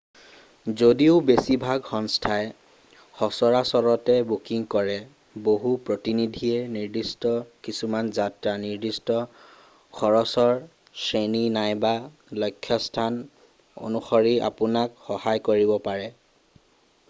যদিও 0.81 1.17
বেছিভাগ 1.31 1.83
সংস্থাই 1.89 2.45
সচৰাচৰতে 3.39 4.15
বুকিং 4.31 4.63
কৰে 4.75 4.95
বহু 5.49 5.73
প্ৰতিনিধিয়ে 5.89 6.63
নিৰ্দিষ্ট 6.79 7.33
কিছুমান 7.69 8.09
যাত্ৰা 8.19 8.55
নিৰ্দিষ্ট 8.65 9.19
খৰচৰ 9.99 10.55
শ্ৰেণী 11.05 11.43
নাইবা 11.61 11.93
লক্ষ্যস্থান 12.47 13.23
অনুসৰি 13.91 14.35
আপোনাক 14.51 14.99
সহায় 15.13 15.47
কৰিব 15.51 15.77
পাৰে 15.91 16.13